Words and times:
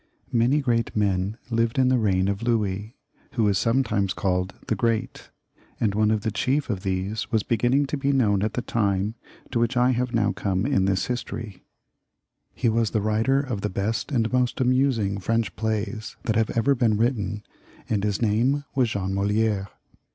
Many 0.31 0.61
great 0.61 0.95
men, 0.95 1.11
as 1.11 1.15
I 1.15 1.21
have 1.45 1.49
said, 1.49 1.55
lived 1.57 1.77
in 1.77 1.87
the 1.89 1.99
reign 1.99 2.27
,of 2.27 2.41
Louis, 2.41 2.97
who 3.33 3.47
is 3.47 3.59
himself 3.59 3.73
sometimes 3.75 4.13
called 4.15 4.55
the 4.65 4.73
Great, 4.73 5.29
and 5.79 5.93
one 5.93 6.09
of 6.09 6.21
the 6.21 6.31
chief 6.31 6.71
of 6.71 6.81
these 6.81 7.31
was 7.31 7.43
beginning 7.43 7.85
to 7.85 7.97
be 7.97 8.11
known 8.11 8.41
at 8.41 8.53
the 8.53 8.63
time 8.63 9.13
to 9.51 9.59
which 9.59 9.77
I 9.77 9.91
have 9.91 10.11
now 10.11 10.31
come 10.31 10.65
in 10.65 10.85
this 10.85 11.05
history. 11.05 11.61
He 12.55 12.67
was 12.67 12.89
the 12.89 12.99
writer 13.01 13.41
of 13.41 13.61
the 13.61 13.69
best 13.69 14.11
and 14.11 14.33
most 14.33 14.59
amusing 14.59 15.19
French 15.19 15.55
plays 15.55 16.15
that 16.23 16.35
have 16.35 16.49
ever 16.57 16.73
been 16.73 16.97
written, 16.97 17.43
and 17.87 18.03
his 18.03 18.23
name 18.23 18.63
was 18.73 18.89
Jean 18.89 19.11
Moli^re. 19.13 19.67